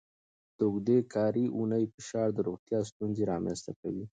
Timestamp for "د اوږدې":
0.57-0.97